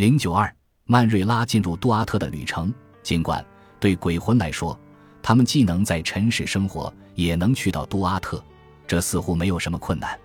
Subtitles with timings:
[0.00, 0.50] 零九二，
[0.86, 2.72] 曼瑞拉进入杜阿特的旅程。
[3.02, 3.44] 尽管
[3.78, 4.80] 对鬼魂来说，
[5.22, 8.42] 他们既能在尘世生活，也能去到杜阿特，
[8.86, 10.18] 这似乎没有什么困难。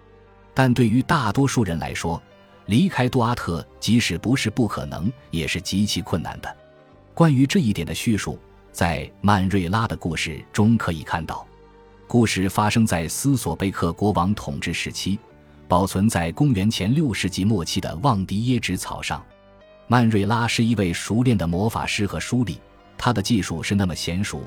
[0.54, 2.24] 但对于大多数人来说，
[2.68, 6.56] 离开杜阿特即使不是不可能，也是极其困难的。
[7.14, 8.40] 关于这一点的叙述，
[8.72, 11.46] 在曼瑞拉的故事中可以看到。
[12.08, 15.20] 故事发生在斯索贝克国王统治时期，
[15.68, 19.22] 保存在公元前六世纪末期的旺迪耶纸草上。
[19.88, 22.58] 曼瑞拉是一位熟练的魔法师和书吏，
[22.98, 24.42] 他的技术是那么娴熟，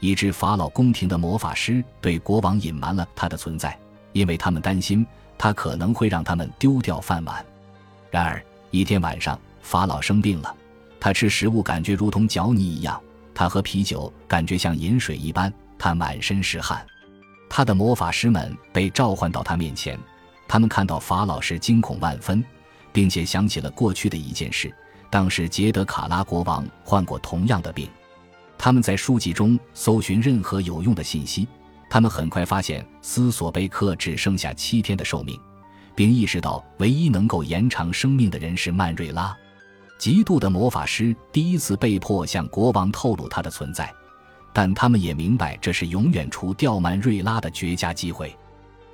[0.00, 3.78] 以致法老宫廷的魔法师对国王隐瞒了他的存在，
[4.12, 5.06] 因为他们担心
[5.36, 7.44] 他可能会让他们丢掉饭碗。
[8.10, 10.56] 然而一天晚上，法老生病了，
[10.98, 12.98] 他吃食物感觉如同嚼泥一样，
[13.34, 16.82] 他喝啤酒感觉像饮水一般，他满身是汗。
[17.50, 19.98] 他的魔法师们被召唤到他面前，
[20.48, 22.42] 他们看到法老时惊恐万分。
[22.92, 24.72] 并且想起了过去的一件事，
[25.10, 27.88] 当时杰德卡拉国王患过同样的病。
[28.56, 31.46] 他们在书籍中搜寻任何有用的信息，
[31.88, 35.38] 他们很快发现斯索贝克只剩下七天的寿命，
[35.94, 39.36] 并意识到唯一能够延长生命的人是曼瑞拉。
[39.98, 43.92] 嫉妒的魔法师第一次被迫向国王透露他的存在，
[44.52, 48.36] 但他们也明白这是永远除掉曼瑞拉的绝佳机会。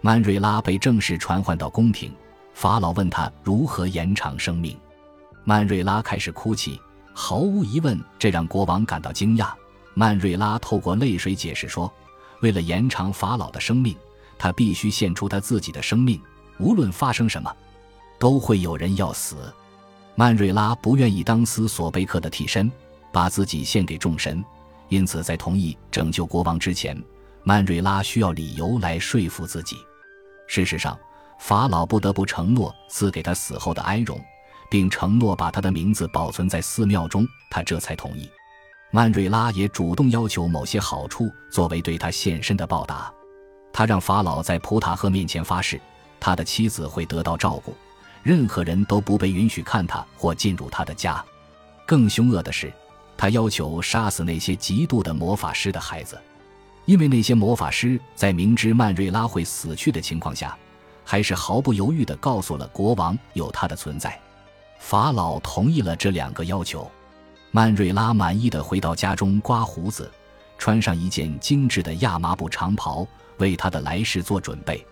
[0.03, 2.13] 曼瑞拉被正式传唤到宫廷。
[2.55, 4.79] 法老问他如何延长生命，
[5.43, 6.81] 曼瑞拉开始哭泣。
[7.13, 9.53] 毫无疑问，这让国王感到惊讶。
[9.93, 11.93] 曼瑞拉透过泪水解释说
[12.41, 13.97] ：“为了延长法老的生命，
[14.39, 16.21] 他必须献出他自己的生命。
[16.59, 17.55] 无论发生什么，
[18.19, 19.37] 都会有人要死。”
[20.17, 22.71] 曼瑞拉不愿意当斯索贝克的替身，
[23.13, 24.45] 把自己献给众神，
[24.89, 27.01] 因此在同意拯救国王之前，
[27.43, 29.77] 曼瑞拉需要理由来说服自己。
[30.47, 30.97] 事实上。
[31.47, 34.19] 法老不得不承诺赐给他死后的哀荣，
[34.71, 38.27] 并承诺把他的名字保存在寺庙中，他这才同意。
[38.91, 43.13] 曼瑞拉也主动要求某些好处作为对他献身的报答。
[43.75, 45.79] 他让法老在普塔赫面前发誓，
[46.19, 47.75] 他的妻子会得到照顾，
[48.23, 51.23] 任何人都不被允许看他或进入他的家。
[51.85, 52.73] 更凶恶的是，
[53.19, 56.19] 他要求杀死那些嫉妒的魔法师的孩子，
[56.87, 60.57] 因为那些魔法师在明知曼瑞拉会死去的情况下。
[61.05, 64.19] 还是毫不犹豫地告诉了国王有他的存在。
[64.79, 66.91] 法老同意了这两个要求。
[67.51, 70.11] 曼瑞拉满意的回到家中刮胡子，
[70.59, 73.07] 穿上一件精致的亚麻布长袍，
[73.39, 74.85] 为他的来世做准备。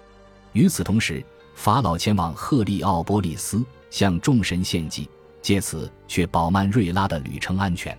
[0.52, 1.24] 与此同时，
[1.56, 7.98] 法老前往赫利奥波利斯向众神献祭，借此确保曼瑞拉的旅程安全。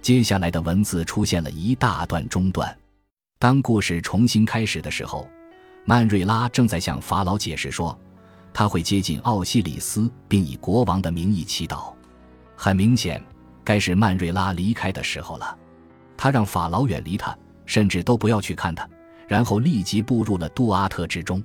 [0.00, 2.76] 接下来的文字出现了一大段中断。
[3.38, 5.28] 当故事重新开始的时候。
[5.84, 7.98] 曼瑞拉正在向法老解释说，
[8.52, 11.92] 他会接近奥西里斯，并以国王的名义祈祷。
[12.54, 13.20] 很明显，
[13.64, 15.58] 该是曼瑞拉离开的时候了。
[16.16, 18.88] 他让法老远离他，甚至都不要去看他，
[19.26, 21.42] 然后立即步入了杜阿特之中。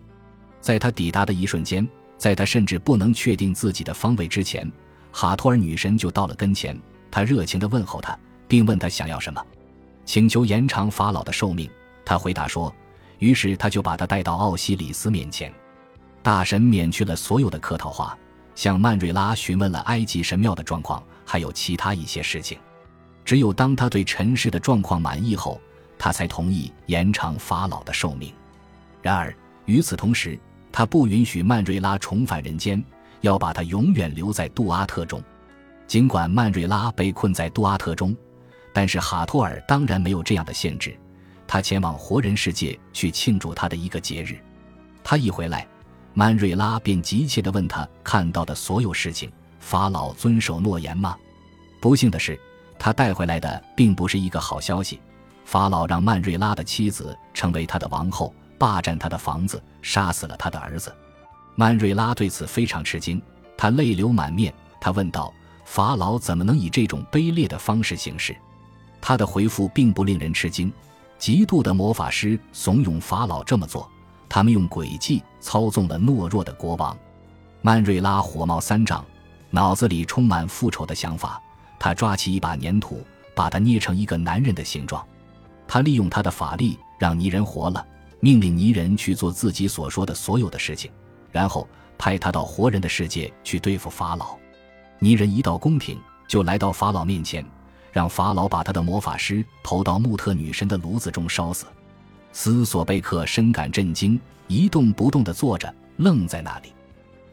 [0.62, 4.72] 在他抵达的一瞬间，在他甚至不能确定自己的方位之前，
[5.12, 6.80] 哈托尔女神就到了跟前。
[7.10, 8.16] 她热情地问候他，
[8.48, 9.44] 并问他想要什么，
[10.06, 11.68] 请求延长法老的寿命。
[12.06, 12.72] 他回答说。
[13.20, 15.54] 于是他就把他带到奥西里斯面前，
[16.22, 18.18] 大神免去了所有的客套话，
[18.56, 22.58] 向曼瑞拉询问了埃及神庙的状况，还有其他一些事情。
[23.26, 25.60] 只有当他对尘世的状况满意后，
[25.98, 28.32] 他才同意延长法老的寿命。
[29.02, 29.36] 然而
[29.66, 30.40] 与此同时，
[30.72, 32.84] 他不允许曼瑞拉重返人间，
[33.22, 35.22] 要把他永远留在杜阿特中。
[35.88, 38.16] 尽管曼瑞拉被困在杜阿特中，
[38.74, 40.98] 但是哈托尔当然没有这样的限制。
[41.48, 44.38] 他前往活人世界去庆祝他的一个节日，
[45.04, 45.66] 他一回来，
[46.14, 51.18] 曼瑞拉便急切地问他看到的所有事情：法老遵守诺言吗？
[51.80, 52.38] 不幸的是，
[52.78, 55.00] 他带回来的并不是一个好消息。
[55.46, 60.94] 法老让曼瑞拉的妻子成为他的王后，霸占他的房子，杀死了他的儿子。
[61.56, 63.22] 曼瑞拉对此非常吃惊，
[63.58, 64.54] 他泪流满面。
[64.82, 65.34] 他问道
[65.66, 68.36] ：“法老怎么能以这种卑劣的方式行事？”
[69.00, 70.72] 他的回复并不令人吃惊。
[71.20, 73.90] 嫉妒的魔法师怂恿法老这么做，
[74.30, 76.96] 他们用诡计操纵了懦弱的国王。
[77.62, 79.04] 曼瑞拉火冒三丈，
[79.50, 81.42] 脑子里充满复仇的想法。
[81.80, 83.04] 他抓起一把粘土，
[83.36, 85.06] 把它捏成一个男人的形状。
[85.68, 87.86] 他利用他的法力让泥人活了，
[88.20, 90.92] 命令泥人去做自己所说的所有的事情，
[91.32, 91.68] 然后
[91.98, 94.38] 派他到活人的世界去对付法老。
[95.00, 97.46] 泥人一到宫廷，就来到法老面前。
[97.98, 101.66] 让法老把他的魔法师投到穆特女神的炉子中烧死。
[102.32, 106.72] 斯索贝克深感震惊，一动不动地坐着，愣在那里。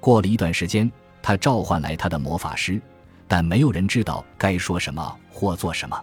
[0.01, 0.91] 过了一段时间，
[1.21, 2.81] 他召唤来他的魔法师，
[3.29, 6.03] 但没有人知道该说什么或做什么。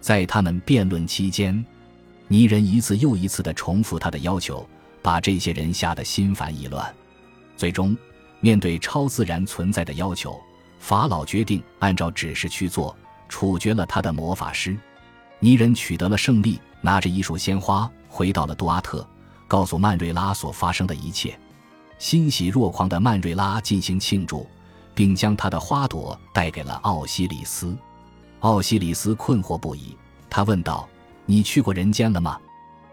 [0.00, 1.64] 在他们辩论期间，
[2.26, 4.68] 泥人一次又一次地重复他的要求，
[5.00, 6.92] 把这些人吓得心烦意乱。
[7.56, 7.96] 最终，
[8.40, 10.36] 面对超自然存在的要求，
[10.80, 12.96] 法老决定按照指示去做，
[13.32, 14.76] 处决了他的魔法师。
[15.40, 19.08] 泥人取得了胜利，拿着一束鲜花回到了杜阿特，
[19.48, 21.36] 告诉曼瑞拉所发生的一切。
[21.98, 24.46] 欣喜若狂的曼瑞拉进行庆祝，
[24.94, 27.74] 并将他的花朵带给了奥西里斯。
[28.40, 29.96] 奥西里斯困惑不已，
[30.28, 30.86] 他问道
[31.24, 32.38] ：“你去过人间了吗？”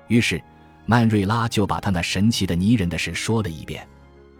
[0.08, 0.42] 于是，
[0.86, 3.86] 曼瑞拉就把他那神奇的泥人的事说了一遍。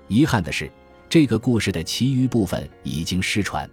[0.08, 0.72] 遗憾的是，
[1.10, 3.70] 这个故事的其余部分已经失传。